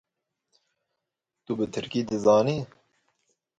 Tu 1.43 1.51
bi 1.57 1.65
tirkî 1.73 2.01
dizanî? 2.09 2.57